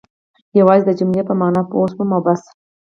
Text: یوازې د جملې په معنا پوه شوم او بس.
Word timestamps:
یوازې 0.59 0.83
د 0.85 0.91
جملې 0.99 1.21
په 1.29 1.33
معنا 1.39 1.61
پوه 1.69 1.87
شوم 1.93 2.09
او 2.15 2.21
بس. 2.25 2.41